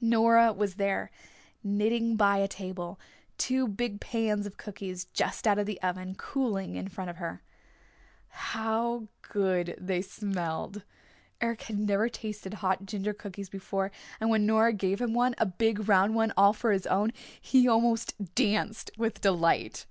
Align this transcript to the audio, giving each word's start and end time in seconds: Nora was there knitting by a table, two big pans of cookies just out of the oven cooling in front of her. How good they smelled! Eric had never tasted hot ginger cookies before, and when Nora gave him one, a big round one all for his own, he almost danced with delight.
Nora 0.00 0.52
was 0.52 0.76
there 0.76 1.10
knitting 1.64 2.14
by 2.14 2.36
a 2.38 2.46
table, 2.46 3.00
two 3.38 3.66
big 3.66 4.00
pans 4.00 4.46
of 4.46 4.56
cookies 4.56 5.06
just 5.06 5.48
out 5.48 5.58
of 5.58 5.66
the 5.66 5.82
oven 5.82 6.14
cooling 6.14 6.76
in 6.76 6.86
front 6.86 7.10
of 7.10 7.16
her. 7.16 7.42
How 8.28 9.08
good 9.20 9.76
they 9.80 10.00
smelled! 10.00 10.84
Eric 11.40 11.62
had 11.62 11.80
never 11.80 12.08
tasted 12.08 12.54
hot 12.54 12.86
ginger 12.86 13.12
cookies 13.12 13.48
before, 13.50 13.90
and 14.20 14.30
when 14.30 14.46
Nora 14.46 14.72
gave 14.74 15.00
him 15.00 15.12
one, 15.12 15.34
a 15.38 15.46
big 15.46 15.88
round 15.88 16.14
one 16.14 16.32
all 16.36 16.52
for 16.52 16.70
his 16.70 16.86
own, 16.86 17.12
he 17.40 17.66
almost 17.66 18.14
danced 18.36 18.92
with 18.96 19.20
delight. 19.20 19.86